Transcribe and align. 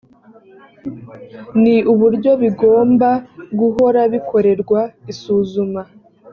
ni 1.61 1.75
uburyo 1.93 2.31
bigomba 2.41 3.09
guhora 3.59 3.99
bikorerwa 4.13 4.81
isuzuma 5.11 5.81